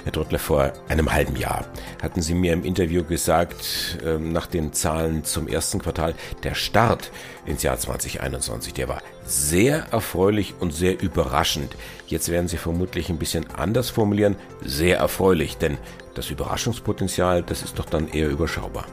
Herr 0.03 0.11
Trottler, 0.13 0.39
vor 0.39 0.73
einem 0.89 1.11
halben 1.11 1.35
Jahr 1.35 1.65
hatten 2.01 2.21
Sie 2.21 2.33
mir 2.33 2.53
im 2.53 2.63
Interview 2.63 3.03
gesagt, 3.03 3.99
ähm, 4.03 4.31
nach 4.31 4.47
den 4.47 4.73
Zahlen 4.73 5.23
zum 5.23 5.47
ersten 5.47 5.79
Quartal, 5.79 6.15
der 6.43 6.55
Start 6.55 7.11
ins 7.45 7.61
Jahr 7.61 7.77
2021, 7.77 8.73
der 8.73 8.87
war 8.87 9.01
sehr 9.25 9.85
erfreulich 9.91 10.55
und 10.59 10.73
sehr 10.73 10.99
überraschend. 11.01 11.75
Jetzt 12.07 12.29
werden 12.29 12.47
Sie 12.47 12.57
vermutlich 12.57 13.09
ein 13.09 13.19
bisschen 13.19 13.49
anders 13.51 13.91
formulieren, 13.91 14.37
sehr 14.63 14.97
erfreulich, 14.97 15.57
denn 15.57 15.77
das 16.15 16.31
Überraschungspotenzial, 16.31 17.43
das 17.43 17.61
ist 17.61 17.77
doch 17.77 17.85
dann 17.85 18.07
eher 18.07 18.29
überschaubar. 18.29 18.85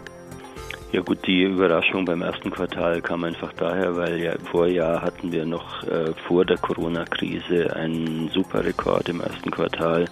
Ja 0.91 1.03
gut, 1.03 1.19
die 1.27 1.43
Überraschung 1.43 2.07
beim 2.07 2.23
ersten 2.23 2.51
Quartal 2.51 3.03
kam 3.03 3.23
einfach 3.25 3.53
daher, 3.53 3.95
weil 3.95 4.23
ja 4.23 4.33
im 4.33 4.47
Vorjahr 4.47 5.03
hatten 5.03 5.31
wir 5.31 5.45
noch 5.45 5.83
äh, 5.83 6.15
vor 6.27 6.47
der 6.47 6.57
Corona-Krise 6.57 7.77
einen 7.77 8.31
super 8.31 8.65
Rekord 8.65 9.07
im 9.11 9.21
ersten 9.21 9.51
Quartal. 9.51 10.07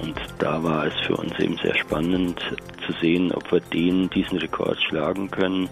Und 0.00 0.14
da 0.38 0.62
war 0.62 0.86
es 0.86 0.94
für 1.04 1.16
uns 1.16 1.36
eben 1.40 1.56
sehr 1.56 1.74
spannend 1.74 2.40
zu 2.86 2.92
sehen, 3.00 3.32
ob 3.32 3.50
wir 3.52 3.60
den, 3.60 4.10
diesen 4.10 4.38
Rekord 4.38 4.80
schlagen 4.82 5.30
können, 5.30 5.68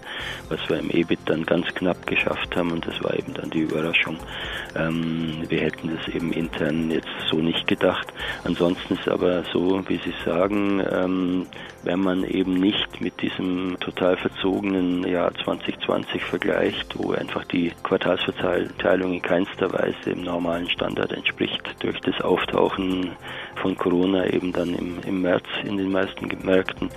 was 0.49 0.59
wir 0.69 0.79
im 0.79 0.89
EBIT 0.89 1.19
dann 1.25 1.45
ganz 1.45 1.67
knapp 1.75 2.05
geschafft 2.07 2.55
haben 2.55 2.71
und 2.71 2.85
das 2.85 3.03
war 3.03 3.17
eben 3.17 3.33
dann 3.33 3.49
die 3.49 3.61
Überraschung. 3.61 4.17
Ähm, 4.75 5.43
wir 5.47 5.61
hätten 5.61 5.95
das 5.95 6.13
eben 6.13 6.31
intern 6.31 6.91
jetzt 6.91 7.09
so 7.29 7.37
nicht 7.37 7.67
gedacht. 7.67 8.07
Ansonsten 8.43 8.95
ist 8.95 9.07
aber 9.07 9.43
so, 9.51 9.83
wie 9.87 9.97
Sie 9.97 10.13
sagen, 10.25 10.81
ähm, 10.91 11.47
wenn 11.83 11.99
man 11.99 12.23
eben 12.23 12.53
nicht 12.53 13.01
mit 13.01 13.21
diesem 13.21 13.77
total 13.79 14.17
verzogenen 14.17 15.07
Jahr 15.07 15.33
2020 15.33 16.23
vergleicht, 16.23 16.97
wo 16.97 17.11
einfach 17.11 17.43
die 17.45 17.71
Quartalsverteilung 17.83 19.13
in 19.13 19.21
keinster 19.21 19.71
Weise 19.73 19.97
dem 20.05 20.23
normalen 20.23 20.69
Standard 20.69 21.11
entspricht, 21.11 21.61
durch 21.79 21.99
das 22.01 22.21
Auftauchen 22.21 23.11
von 23.55 23.75
Corona 23.75 24.27
eben 24.27 24.51
dann 24.53 24.73
im, 24.75 24.99
im 25.05 25.21
März 25.21 25.45
in 25.63 25.77
den 25.77 25.91
meisten 25.91 26.27
Märkten, 26.43 26.89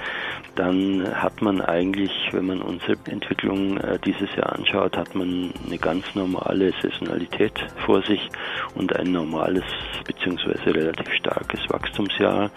dann 0.54 1.04
hat 1.14 1.42
man 1.42 1.60
eigentlich, 1.60 2.12
wenn 2.32 2.46
man 2.46 2.62
unsere 2.62 2.96
Entwicklung 3.10 3.76
äh, 3.78 3.98
dieses 4.04 4.34
Jahr 4.36 4.52
anschaut, 4.52 4.96
hat 4.96 5.14
man 5.14 5.52
eine 5.66 5.78
ganz 5.78 6.14
normale 6.14 6.72
Saisonalität 6.80 7.54
vor 7.84 8.02
sich 8.02 8.28
und 8.74 8.94
ein 8.94 9.10
normales 9.10 9.64
bzw. 10.06 10.70
relativ 10.70 11.12
starkes 11.12 11.60
Wachstumsjahr. 11.68 12.50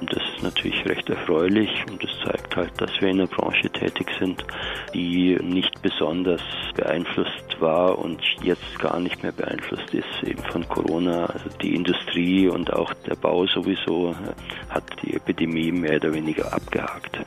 Und 0.00 0.12
das 0.12 0.22
ist 0.34 0.42
natürlich 0.42 0.84
recht 0.86 1.08
erfreulich 1.08 1.70
und 1.90 2.02
das 2.02 2.10
zeigt 2.24 2.54
halt, 2.54 2.70
dass 2.80 2.90
wir 3.00 3.08
in 3.08 3.20
einer 3.20 3.28
Branche 3.28 3.70
tätig 3.70 4.08
sind, 4.18 4.44
die 4.92 5.36
nicht 5.42 5.80
besonders 5.80 6.42
beeinflusst 6.74 7.60
war 7.60 7.98
und 7.98 8.20
jetzt 8.42 8.78
gar 8.78 9.00
nicht 9.00 9.22
mehr 9.22 9.32
beeinflusst 9.32 9.94
ist 9.94 10.22
eben 10.24 10.42
von 10.44 10.68
Corona. 10.68 11.26
Also 11.26 11.48
die 11.62 11.74
Industrie 11.74 12.48
und 12.48 12.72
auch 12.72 12.92
der 13.08 13.16
Bau 13.16 13.46
sowieso 13.46 14.10
äh, 14.10 14.72
hat 14.74 14.84
die 15.02 15.14
Epidemie 15.14 15.72
mehr 15.72 15.96
oder 15.96 16.12
weniger 16.12 16.52
abgehakt. 16.52 17.18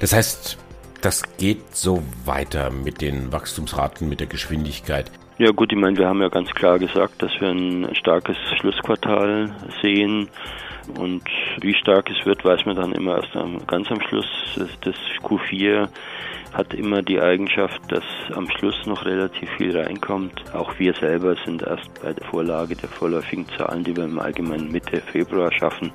Das 0.00 0.12
heißt, 0.12 0.58
das 1.00 1.22
geht 1.38 1.74
so 1.74 2.02
weiter 2.24 2.70
mit 2.70 3.00
den 3.00 3.32
Wachstumsraten, 3.32 4.08
mit 4.08 4.20
der 4.20 4.26
Geschwindigkeit. 4.26 5.10
Ja 5.38 5.50
gut, 5.50 5.72
ich 5.72 5.78
meine, 5.78 5.96
wir 5.96 6.06
haben 6.06 6.22
ja 6.22 6.28
ganz 6.28 6.50
klar 6.50 6.78
gesagt, 6.78 7.20
dass 7.22 7.32
wir 7.40 7.48
ein 7.48 7.94
starkes 7.96 8.36
Schlussquartal 8.60 9.50
sehen 9.82 10.28
und 10.98 11.24
wie 11.60 11.74
stark 11.74 12.10
es 12.10 12.24
wird, 12.26 12.44
weiß 12.44 12.64
man 12.66 12.76
dann 12.76 12.92
immer 12.92 13.16
erst 13.16 13.36
am, 13.36 13.58
ganz 13.66 13.90
am 13.90 14.00
Schluss. 14.00 14.26
Das 14.82 14.96
Q4 15.22 15.88
hat 16.52 16.72
immer 16.72 17.02
die 17.02 17.20
Eigenschaft, 17.20 17.80
dass 17.88 18.04
am 18.32 18.48
Schluss 18.48 18.86
noch 18.86 19.04
relativ 19.04 19.50
viel 19.56 19.76
reinkommt. 19.76 20.44
Auch 20.54 20.78
wir 20.78 20.94
selber 20.94 21.34
sind 21.44 21.62
erst 21.62 21.90
bei 22.00 22.12
der 22.12 22.24
Vorlage 22.26 22.76
der 22.76 22.88
vorläufigen 22.88 23.46
Zahlen, 23.58 23.82
die 23.82 23.96
wir 23.96 24.04
im 24.04 24.20
Allgemeinen 24.20 24.70
Mitte 24.70 25.00
Februar 25.00 25.52
schaffen, 25.52 25.90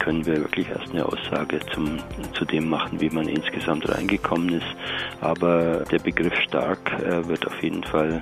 können 0.00 0.26
wir 0.26 0.36
wirklich 0.38 0.68
erst 0.68 0.90
eine 0.90 1.06
Aussage 1.06 1.60
zum, 1.72 1.98
zu 2.32 2.44
dem 2.44 2.68
machen, 2.68 3.00
wie 3.00 3.10
man 3.10 3.28
insgesamt 3.28 3.88
reingekommen 3.88 4.48
ist. 4.54 4.76
Aber 5.20 5.84
der 5.90 6.00
Begriff 6.00 6.34
stark 6.40 6.92
äh, 7.00 7.26
wird 7.28 7.46
auf 7.46 7.62
jeden 7.62 7.84
Fall 7.84 8.20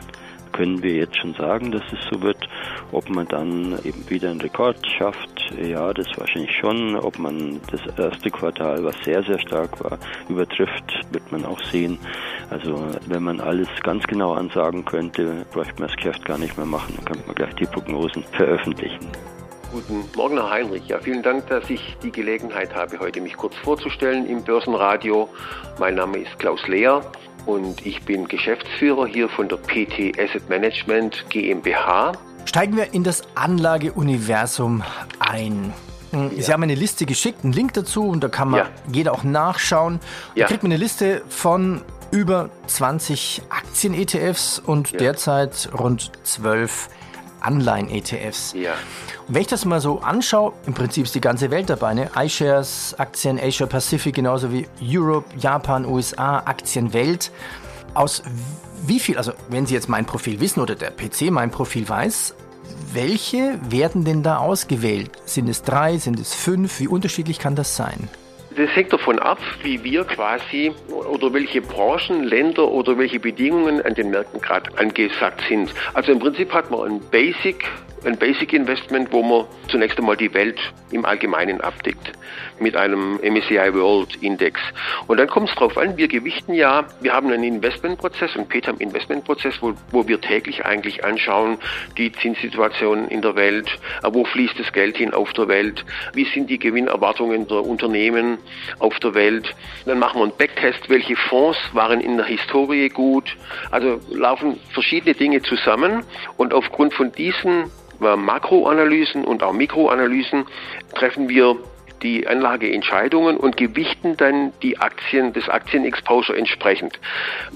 können 0.52 0.82
wir 0.82 0.94
jetzt 0.94 1.16
schon 1.16 1.34
sagen, 1.34 1.72
dass 1.72 1.82
es 1.92 1.98
so 2.10 2.20
wird. 2.22 2.48
Ob 2.92 3.08
man 3.08 3.26
dann 3.26 3.78
eben 3.84 4.08
wieder 4.10 4.30
einen 4.30 4.40
Rekord 4.40 4.76
schafft, 4.86 5.41
ja, 5.60 5.92
das 5.92 6.06
wahrscheinlich 6.16 6.54
schon. 6.56 6.96
Ob 6.96 7.18
man 7.18 7.60
das 7.70 7.80
erste 7.98 8.30
Quartal, 8.30 8.84
was 8.84 8.96
sehr, 9.04 9.22
sehr 9.24 9.38
stark 9.38 9.82
war, 9.82 9.98
übertrifft, 10.28 10.84
wird 11.10 11.30
man 11.32 11.44
auch 11.44 11.62
sehen. 11.70 11.98
Also 12.50 12.84
wenn 13.06 13.22
man 13.22 13.40
alles 13.40 13.68
ganz 13.82 14.04
genau 14.04 14.32
ansagen 14.32 14.84
könnte, 14.84 15.44
bräuchte 15.52 15.74
man 15.80 15.88
das 15.88 15.96
Geschäft 15.96 16.24
gar 16.24 16.38
nicht 16.38 16.56
mehr 16.56 16.66
machen. 16.66 16.94
Dann 16.96 17.04
könnte 17.04 17.26
man 17.26 17.34
gleich 17.34 17.54
die 17.54 17.66
Prognosen 17.66 18.24
veröffentlichen. 18.32 19.08
Guten 19.72 20.04
Morgen, 20.16 20.36
Herr 20.36 20.50
Heinrich. 20.50 20.86
Ja, 20.88 20.98
vielen 20.98 21.22
Dank, 21.22 21.46
dass 21.46 21.70
ich 21.70 21.96
die 22.02 22.12
Gelegenheit 22.12 22.74
habe, 22.74 22.98
heute 22.98 23.22
mich 23.22 23.36
kurz 23.38 23.56
vorzustellen 23.56 24.26
im 24.26 24.44
Börsenradio. 24.44 25.30
Mein 25.78 25.94
Name 25.94 26.18
ist 26.18 26.38
Klaus 26.38 26.68
Lehr 26.68 27.00
und 27.46 27.84
ich 27.86 28.02
bin 28.02 28.28
Geschäftsführer 28.28 29.06
hier 29.06 29.30
von 29.30 29.48
der 29.48 29.56
PT 29.56 30.18
Asset 30.20 30.46
Management 30.50 31.24
GmbH. 31.30 32.12
Steigen 32.44 32.76
wir 32.76 32.92
in 32.92 33.04
das 33.04 33.22
Anlageuniversum 33.34 34.82
ein. 35.18 35.72
Hm, 36.10 36.30
Sie 36.30 36.42
ja. 36.42 36.52
haben 36.52 36.62
eine 36.62 36.74
Liste 36.74 37.06
geschickt, 37.06 37.44
einen 37.44 37.52
Link 37.52 37.72
dazu 37.72 38.08
und 38.08 38.22
da 38.22 38.28
kann 38.28 38.50
man 38.50 38.60
ja. 38.60 38.66
jeder 38.92 39.12
auch 39.12 39.24
nachschauen. 39.24 40.00
Da 40.36 40.46
kriegt 40.46 40.62
man 40.62 40.72
eine 40.72 40.82
Liste 40.82 41.22
von 41.28 41.82
über 42.10 42.50
20 42.66 43.42
Aktien-ETFs 43.48 44.58
und 44.58 44.92
ja. 44.92 44.98
derzeit 44.98 45.70
rund 45.78 46.12
12 46.24 46.88
Anleihen-ETFs. 47.40 48.52
Ja. 48.52 48.72
Und 49.26 49.34
wenn 49.34 49.42
ich 49.42 49.48
das 49.48 49.64
mal 49.64 49.80
so 49.80 50.00
anschaue, 50.00 50.52
im 50.66 50.74
Prinzip 50.74 51.04
ist 51.04 51.14
die 51.14 51.20
ganze 51.20 51.50
Welt 51.50 51.70
dabei. 51.70 51.94
Ne? 51.94 52.10
iShares, 52.16 52.94
Aktien 52.98 53.40
Asia 53.40 53.66
Pacific, 53.66 54.14
genauso 54.14 54.52
wie 54.52 54.68
Europe, 54.82 55.26
Japan, 55.38 55.86
USA, 55.86 56.38
Aktien 56.44 56.92
Welt. 56.92 57.30
Aus 57.94 58.22
wie 58.86 58.98
viel, 58.98 59.18
also 59.18 59.32
wenn 59.48 59.66
Sie 59.66 59.74
jetzt 59.74 59.88
mein 59.88 60.06
Profil 60.06 60.40
wissen 60.40 60.60
oder 60.60 60.74
der 60.74 60.90
PC 60.90 61.30
mein 61.30 61.50
Profil 61.50 61.88
weiß, 61.88 62.34
welche 62.92 63.58
werden 63.70 64.04
denn 64.04 64.22
da 64.22 64.38
ausgewählt? 64.38 65.10
Sind 65.24 65.48
es 65.48 65.62
drei, 65.62 65.98
sind 65.98 66.18
es 66.18 66.34
fünf? 66.34 66.80
Wie 66.80 66.88
unterschiedlich 66.88 67.38
kann 67.38 67.54
das 67.54 67.76
sein? 67.76 68.08
Das 68.56 68.68
hängt 68.74 68.92
davon 68.92 69.18
ab, 69.18 69.38
wie 69.62 69.82
wir 69.82 70.04
quasi 70.04 70.72
oder 70.90 71.32
welche 71.32 71.62
Branchen, 71.62 72.24
Länder 72.24 72.68
oder 72.68 72.98
welche 72.98 73.18
Bedingungen 73.18 73.80
an 73.82 73.94
den 73.94 74.10
Märkten 74.10 74.40
gerade 74.40 74.76
angesagt 74.78 75.40
sind. 75.48 75.72
Also 75.94 76.12
im 76.12 76.18
Prinzip 76.18 76.52
hat 76.52 76.70
man 76.70 76.92
ein 76.92 77.00
Basic 77.10 77.64
ein 78.04 78.18
Basic 78.18 78.52
Investment, 78.52 79.12
wo 79.12 79.22
man 79.22 79.46
zunächst 79.68 79.98
einmal 79.98 80.16
die 80.16 80.32
Welt 80.34 80.58
im 80.90 81.04
Allgemeinen 81.04 81.60
abdeckt 81.60 82.12
mit 82.58 82.76
einem 82.76 83.18
MSCI 83.22 83.74
World 83.74 84.16
Index. 84.22 84.60
Und 85.06 85.18
dann 85.18 85.28
kommt 85.28 85.48
es 85.48 85.54
darauf 85.54 85.76
an, 85.76 85.96
wir 85.96 86.08
gewichten 86.08 86.54
ja, 86.54 86.84
wir 87.00 87.12
haben 87.12 87.30
einen 87.30 87.44
Investmentprozess, 87.44 88.36
einen 88.36 88.48
PETAM 88.48 88.78
Investmentprozess, 88.78 89.60
wo, 89.60 89.74
wo 89.90 90.06
wir 90.06 90.20
täglich 90.20 90.64
eigentlich 90.64 91.04
anschauen, 91.04 91.58
die 91.96 92.12
Zinssituation 92.12 93.08
in 93.08 93.22
der 93.22 93.36
Welt, 93.36 93.68
äh, 94.02 94.08
wo 94.12 94.24
fließt 94.24 94.58
das 94.58 94.72
Geld 94.72 94.96
hin 94.96 95.12
auf 95.12 95.32
der 95.32 95.48
Welt, 95.48 95.84
wie 96.14 96.24
sind 96.24 96.50
die 96.50 96.58
Gewinnerwartungen 96.58 97.46
der 97.46 97.64
Unternehmen 97.64 98.38
auf 98.78 98.98
der 99.00 99.14
Welt. 99.14 99.54
Dann 99.86 99.98
machen 99.98 100.20
wir 100.20 100.24
einen 100.24 100.36
Backtest, 100.36 100.88
welche 100.88 101.16
Fonds 101.16 101.58
waren 101.72 102.00
in 102.00 102.16
der 102.16 102.26
Historie 102.26 102.88
gut. 102.88 103.36
Also 103.70 104.00
laufen 104.10 104.58
verschiedene 104.72 105.14
Dinge 105.14 105.42
zusammen 105.42 106.04
und 106.36 106.54
aufgrund 106.54 106.94
von 106.94 107.12
diesen 107.12 107.70
Makroanalysen 108.00 109.24
und 109.24 109.42
auch 109.42 109.52
Mikroanalysen 109.52 110.46
treffen 110.94 111.28
wir 111.28 111.56
die 112.02 112.26
Anlageentscheidungen 112.26 113.36
und 113.36 113.56
gewichten 113.56 114.16
dann 114.16 114.52
die 114.62 114.78
Aktien, 114.78 115.32
des 115.32 115.48
Aktienexposure 115.48 116.36
entsprechend. 116.36 116.98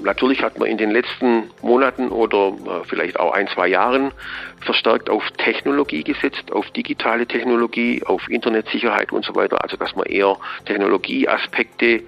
Natürlich 0.03 0.43
hat 0.43 0.59
man 0.59 0.69
in 0.69 0.79
den 0.79 0.91
letzten 0.91 1.51
Monaten 1.63 2.09
oder 2.09 2.49
äh, 2.49 2.85
vielleicht 2.85 3.19
auch 3.19 3.33
ein, 3.33 3.49
zwei 3.49 3.69
Jahren 3.69 4.13
verstärkt 4.61 5.11
auf 5.11 5.23
Technologie 5.33 6.05
gesetzt, 6.05 6.53
auf 6.53 6.71
digitale 6.71 7.27
Technologie, 7.27 8.03
auf 8.05 8.29
Internetsicherheit 8.31 9.13
und 9.13 9.25
so 9.25 9.35
weiter. 9.35 9.63
Also 9.63 9.77
dass 9.77 9.95
man 9.97 10.07
eher 10.07 10.37
Technologieaspekte 10.65 12.03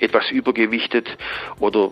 etwas 0.00 0.30
übergewichtet 0.30 1.16
oder 1.60 1.90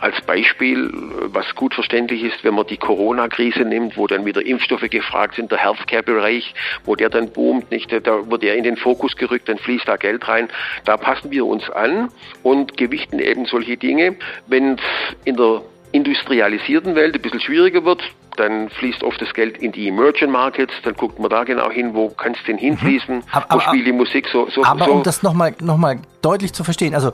als 0.00 0.20
Beispiel, 0.22 0.90
was 1.32 1.54
gut 1.54 1.74
verständlich 1.74 2.22
ist, 2.22 2.44
wenn 2.44 2.54
man 2.54 2.66
die 2.66 2.76
Corona-Krise 2.76 3.64
nimmt, 3.64 3.96
wo 3.96 4.06
dann 4.06 4.26
wieder 4.26 4.44
Impfstoffe 4.44 4.88
gefragt 4.90 5.36
sind, 5.36 5.50
der 5.50 5.58
Healthcare-Bereich, 5.58 6.54
wo 6.84 6.94
der 6.96 7.08
dann 7.08 7.30
boomt, 7.30 7.70
nicht, 7.70 7.90
da 7.92 8.30
wird 8.30 8.44
er 8.44 8.56
in 8.56 8.64
den 8.64 8.76
Fokus 8.76 9.16
gerückt, 9.16 9.48
dann 9.48 9.58
fließt 9.58 9.88
da 9.88 9.96
Geld 9.96 10.26
rein. 10.28 10.48
Da 10.84 10.96
passen 10.96 11.30
wir 11.30 11.46
uns 11.46 11.70
an 11.70 12.10
und 12.42 12.76
gewichten 12.76 13.18
eben 13.18 13.46
solche 13.46 13.76
Dinge. 13.76 14.16
Wenn 14.46 14.74
es 14.74 14.80
in 15.24 15.36
der 15.36 15.62
industrialisierten 15.92 16.94
Welt 16.94 17.14
ein 17.14 17.22
bisschen 17.22 17.40
schwieriger 17.40 17.84
wird, 17.84 18.02
dann 18.36 18.70
fließt 18.70 19.02
oft 19.02 19.20
das 19.20 19.32
Geld 19.34 19.58
in 19.58 19.72
die 19.72 19.88
Emerging 19.88 20.30
Markets, 20.30 20.72
dann 20.84 20.94
guckt 20.94 21.18
man 21.18 21.30
da 21.30 21.44
genau 21.44 21.70
hin, 21.70 21.94
wo 21.94 22.08
kann 22.10 22.32
es 22.32 22.38
denn 22.46 22.58
hinfließen, 22.58 23.16
mhm. 23.16 23.22
aber, 23.32 23.54
wo 23.54 23.60
spielt 23.60 23.86
die 23.86 23.92
Musik 23.92 24.26
so. 24.32 24.48
so 24.50 24.64
aber 24.64 24.86
so. 24.86 24.92
um 24.92 25.02
das 25.02 25.22
nochmal 25.22 25.54
noch 25.60 25.76
mal 25.76 25.98
deutlich 26.22 26.52
zu 26.52 26.64
verstehen, 26.64 26.94
also 26.94 27.12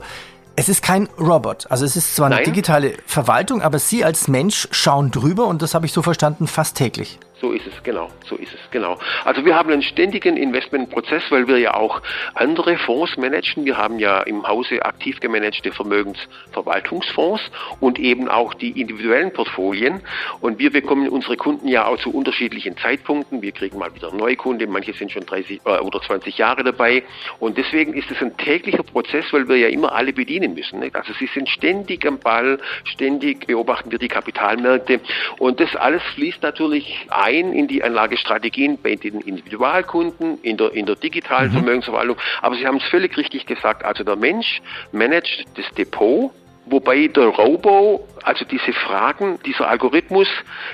es 0.55 0.69
ist 0.69 0.83
kein 0.83 1.09
Robot. 1.19 1.65
Also 1.71 1.83
es 1.85 1.95
ist 1.95 2.15
zwar 2.15 2.27
eine 2.27 2.35
Nein. 2.35 2.45
digitale 2.45 2.93
Verwaltung, 3.07 3.61
aber 3.61 3.79
Sie 3.79 4.05
als 4.05 4.27
Mensch 4.27 4.67
schauen 4.71 5.09
drüber 5.09 5.47
und 5.47 5.61
das 5.61 5.73
habe 5.73 5.85
ich 5.85 5.93
so 5.93 6.01
verstanden, 6.01 6.47
fast 6.47 6.77
täglich. 6.77 7.19
So 7.43 7.51
ist 7.51 7.67
es, 7.67 7.83
genau. 7.83 8.09
So 8.25 8.37
ist 8.37 8.53
es, 8.53 8.71
genau. 8.71 8.97
Also 9.25 9.43
wir 9.43 9.53
haben 9.53 9.69
einen 9.69 9.81
ständigen 9.81 10.37
Investmentprozess, 10.37 11.23
weil 11.29 11.45
wir 11.45 11.57
ja 11.57 11.73
auch 11.73 12.01
andere 12.35 12.77
Fonds 12.77 13.17
managen. 13.17 13.65
Wir 13.65 13.75
haben 13.75 13.99
ja 13.99 14.21
im 14.21 14.47
Hause 14.47 14.85
aktiv 14.85 15.19
gemanagte 15.19 15.73
Vermögensverwaltungsfonds 15.73 17.41
und 17.81 17.99
eben 17.99 18.29
auch 18.29 18.53
die 18.53 18.79
individuellen 18.79 19.33
Portfolien. 19.33 19.99
Und 20.39 20.57
wir 20.57 20.71
bekommen 20.71 21.09
unsere 21.09 21.35
Kunden 21.35 21.67
ja 21.67 21.85
auch 21.85 21.97
zu 21.97 22.11
unterschiedlichen 22.11 22.77
Zeitpunkten. 22.77 23.41
Wir 23.41 23.51
kriegen 23.51 23.77
mal 23.77 23.93
wieder 23.93 24.13
neue 24.13 24.37
Kunden, 24.37 24.71
manche 24.71 24.93
sind 24.93 25.11
schon 25.11 25.25
30 25.25 25.59
äh, 25.65 25.79
oder 25.79 26.01
20 26.01 26.37
Jahre 26.37 26.63
dabei. 26.63 27.03
Und 27.39 27.57
deswegen 27.57 27.93
ist 27.93 28.09
es 28.09 28.21
ein 28.21 28.37
täglicher 28.37 28.83
Prozess, 28.83 29.25
weil 29.33 29.49
wir 29.49 29.57
ja 29.57 29.67
immer 29.67 29.91
alle 29.91 30.13
bedienen 30.13 30.53
müssen. 30.53 30.79
Nicht? 30.79 30.95
Also 30.95 31.11
sie 31.19 31.27
sind 31.27 31.49
ständig 31.49 32.07
am 32.07 32.19
Ball, 32.19 32.57
ständig 32.85 33.47
beobachten 33.47 33.91
wir 33.91 33.99
die 33.99 34.07
Kapitalmärkte. 34.07 35.01
Und 35.39 35.59
das 35.59 35.75
alles 35.75 36.03
fließt 36.15 36.41
natürlich 36.41 37.05
ein 37.09 37.32
rein 37.33 37.53
in 37.53 37.67
die 37.67 37.83
Anlagestrategien 37.83 38.77
bei 38.81 38.95
den 38.95 39.21
Individualkunden, 39.21 40.39
in 40.41 40.57
der, 40.57 40.73
in 40.73 40.85
der 40.85 40.95
digitalen 40.95 41.49
mhm. 41.49 41.57
Vermögensverwaltung. 41.57 42.17
Aber 42.41 42.55
Sie 42.55 42.65
haben 42.65 42.77
es 42.77 42.83
völlig 42.83 43.17
richtig 43.17 43.45
gesagt. 43.45 43.83
Also 43.83 44.03
der 44.03 44.15
Mensch 44.15 44.61
managt 44.91 45.45
das 45.55 45.65
Depot, 45.75 46.31
Wobei 46.65 47.07
der 47.07 47.25
Robo, 47.25 48.07
also 48.23 48.45
diese 48.45 48.71
Fragen, 48.71 49.37
dieser 49.45 49.67
Algorithmus 49.67 50.29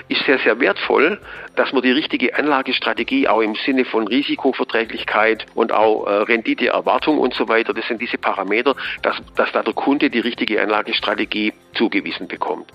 ist 0.07 0.23
sehr, 0.25 0.37
sehr 0.37 0.59
wertvoll, 0.59 1.19
dass 1.55 1.73
man 1.73 1.81
die 1.81 1.91
richtige 1.91 2.37
Anlagestrategie 2.37 3.27
auch 3.27 3.41
im 3.41 3.55
Sinne 3.55 3.85
von 3.85 4.07
Risikoverträglichkeit 4.07 5.47
und 5.55 5.71
auch 5.71 6.05
äh, 6.05 6.11
Renditeerwartung 6.11 7.17
und 7.17 7.33
so 7.33 7.47
weiter, 7.47 7.73
das 7.73 7.87
sind 7.87 8.01
diese 8.01 8.19
Parameter, 8.19 8.75
dass, 9.01 9.17
dass 9.35 9.51
da 9.51 9.63
der 9.63 9.73
Kunde 9.73 10.11
die 10.11 10.19
richtige 10.19 10.61
Anlagestrategie 10.61 11.53
zugewiesen 11.73 12.27
bekommt. 12.27 12.71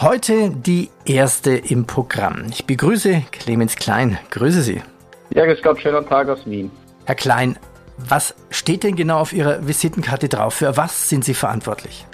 Heute 0.00 0.50
die 0.50 0.90
erste 1.04 1.52
im 1.52 1.86
Programm. 1.86 2.46
Ich 2.50 2.66
begrüße 2.66 3.22
Clemens 3.30 3.76
Klein. 3.76 4.18
Grüße 4.30 4.62
Sie. 4.62 4.82
Ja, 5.30 5.46
grüß 5.46 5.62
Gott, 5.62 5.80
schönen 5.80 6.06
Tag 6.06 6.28
aus 6.28 6.44
Wien. 6.46 6.70
Herr 7.04 7.14
Klein, 7.14 7.56
was 7.96 8.34
steht 8.50 8.82
denn 8.82 8.96
genau 8.96 9.20
auf 9.20 9.32
Ihrer 9.32 9.66
Visitenkarte 9.66 10.28
drauf? 10.28 10.54
Für 10.54 10.76
was 10.76 11.08
sind 11.08 11.24
Sie 11.24 11.34
verantwortlich? 11.34 12.06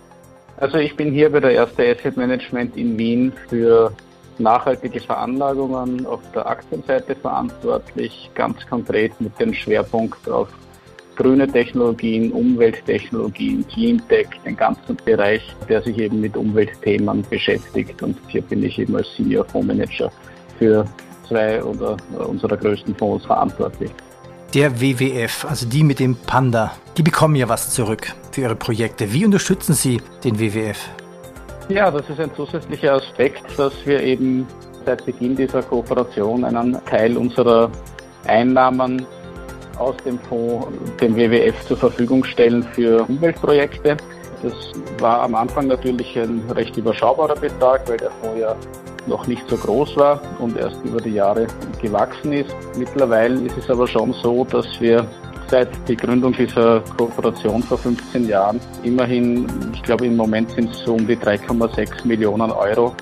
Also 0.59 0.77
ich 0.77 0.95
bin 0.95 1.11
hier 1.13 1.33
bei 1.33 1.41
der 1.41 1.53
Erste 1.53 1.83
Asset 1.91 2.17
Management 2.17 2.77
in 2.77 2.99
Wien 2.99 3.33
für 3.49 3.93
nachhaltige 4.39 5.01
Veranlagungen 5.01 6.07
auf 6.07 6.21
der 6.35 6.47
Aktienseite 6.47 7.15
verantwortlich, 7.15 8.31
ganz 8.35 8.67
konkret 8.69 9.19
mit 9.21 9.39
dem 9.41 9.55
Schwerpunkt 9.55 10.29
auf 10.29 10.49
grüne 11.21 11.47
Technologien, 11.47 12.33
Umwelttechnologien, 12.33 13.67
Cleantech, 13.69 14.29
den 14.47 14.57
ganzen 14.57 14.97
Bereich, 15.05 15.43
der 15.69 15.83
sich 15.83 15.99
eben 15.99 16.21
mit 16.21 16.35
Umweltthemen 16.35 17.23
beschäftigt. 17.29 18.03
Und 18.03 18.17
hier 18.29 18.41
bin 18.41 18.63
ich 18.63 18.79
eben 18.79 18.97
als 18.97 19.07
Senior 19.17 19.45
Fondsmanager 19.45 20.11
für 20.59 20.87
zwei 21.29 21.63
oder 21.63 21.99
unserer 22.27 22.57
größten 22.57 22.95
Fonds 22.97 23.27
verantwortlich. 23.27 23.91
Der 24.55 24.81
WWF, 24.81 25.45
also 25.45 25.69
die 25.69 25.85
mit 25.85 26.01
dem 26.01 26.17
Panda, 26.17 26.73
die 26.97 27.03
bekommen 27.03 27.37
ja 27.37 27.49
was 27.49 27.71
zurück 27.71 28.15
für 28.33 28.41
ihre 28.41 28.57
Projekte. 28.57 29.13
Wie 29.13 29.25
unterstützen 29.27 29.75
Sie 29.75 30.01
den 30.25 30.41
WWF? 30.41 30.89
Ja, 31.69 31.91
das 31.91 32.09
ist 32.09 32.19
ein 32.19 32.35
zusätzlicher 32.35 32.95
Aspekt, 32.95 33.45
dass 33.59 33.75
wir 33.85 34.03
eben 34.03 34.47
seit 34.87 35.05
Beginn 35.05 35.37
dieser 35.37 35.63
Kooperation 35.63 36.45
einen 36.45 36.79
Teil 36.87 37.17
unserer 37.17 37.71
Einnahmen 38.27 39.07
aus 39.81 39.97
dem 40.05 40.19
Fonds 40.21 40.69
dem 41.01 41.17
WWF 41.17 41.67
zur 41.67 41.77
Verfügung 41.77 42.25
stellen 42.25 42.63
für 42.63 43.05
Umweltprojekte. 43.09 43.97
Das 44.43 44.53
war 44.99 45.23
am 45.23 45.35
Anfang 45.35 45.67
natürlich 45.67 46.19
ein 46.19 46.43
recht 46.51 46.77
überschaubarer 46.77 47.35
Betrag, 47.35 47.89
weil 47.89 47.99
der 47.99 48.11
Fonds 48.11 48.41
ja 48.41 48.57
noch 49.07 49.27
nicht 49.27 49.49
so 49.49 49.57
groß 49.57 49.97
war 49.97 50.21
und 50.39 50.57
erst 50.57 50.83
über 50.85 51.01
die 51.01 51.15
Jahre 51.15 51.47
gewachsen 51.81 52.33
ist. 52.33 52.55
Mittlerweile 52.79 53.41
ist 53.41 53.57
es 53.59 53.71
aber 53.71 53.87
schon 53.87 54.13
so, 54.13 54.45
dass 54.45 54.67
wir 54.81 55.07
seit 55.49 55.69
der 55.89 55.97
Gründung 55.97 56.33
dieser 56.33 56.81
Kooperation 56.97 57.63
vor 57.63 57.79
15 57.79 58.29
Jahren 58.29 58.61
immerhin, 58.85 59.47
ich 59.75 59.83
glaube 59.83 60.07
im 60.07 60.17
Moment 60.17 60.51
sind 60.53 60.71
es 60.71 60.79
so 60.85 60.95
um 60.95 61.07
die 61.07 61.17
3,6 61.17 62.07
Millionen 62.07 62.51
Euro 62.53 62.95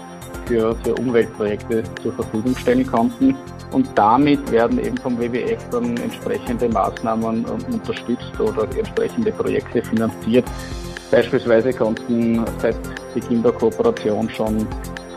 für, 0.47 0.75
für 0.83 0.95
Umweltprojekte 0.95 1.83
zur 2.03 2.13
Verfügung 2.15 2.57
stellen 2.57 2.87
konnten. 2.87 3.37
Und 3.73 3.89
damit 3.95 4.51
werden 4.51 4.83
eben 4.83 4.97
vom 4.99 5.19
WWF 5.19 5.63
dann 5.71 5.97
entsprechende 5.99 6.69
Maßnahmen 6.69 7.45
unterstützt 7.45 8.41
oder 8.41 8.65
entsprechende 8.77 9.31
Projekte 9.33 9.83
finanziert. 9.83 10.47
Beispielsweise 11.11 11.73
konnten 11.73 12.45
seit 12.59 12.77
Beginn 13.15 13.43
der 13.43 13.53
Kooperation 13.53 14.29
schon 14.31 14.67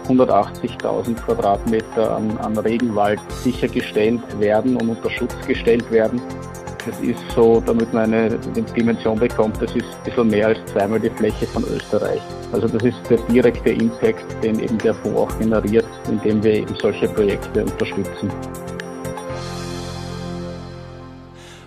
180.000 0.07 1.15
Quadratmeter 1.15 2.15
an, 2.15 2.37
an 2.39 2.57
Regenwald 2.57 3.19
sichergestellt 3.43 4.21
werden 4.39 4.75
und 4.77 4.89
unter 4.89 5.09
Schutz 5.09 5.35
gestellt 5.47 5.89
werden. 5.91 6.21
Das 6.85 6.99
ist 7.01 7.19
so, 7.35 7.61
damit 7.63 7.93
man 7.93 8.13
eine 8.13 8.37
Dimension 8.75 9.19
bekommt, 9.19 9.61
das 9.61 9.75
ist 9.75 9.85
ein 9.85 10.03
bisschen 10.03 10.27
mehr 10.29 10.47
als 10.47 10.59
zweimal 10.71 10.99
die 10.99 11.09
Fläche 11.11 11.45
von 11.45 11.63
Österreich. 11.65 12.21
Also 12.51 12.67
das 12.67 12.83
ist 12.83 12.97
der 13.09 13.17
direkte 13.27 13.69
Impact, 13.69 14.25
den 14.43 14.59
eben 14.59 14.77
der 14.79 14.95
Fonds 14.95 15.19
auch 15.19 15.39
generiert, 15.39 15.85
indem 16.09 16.43
wir 16.43 16.53
eben 16.53 16.75
solche 16.81 17.07
Projekte 17.07 17.63
unterstützen. 17.63 18.31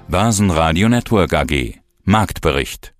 Basen 0.08 0.50
Radio 0.50 0.88
Network 0.88 1.32
AG 1.32 1.74
Marktbericht 2.04 2.93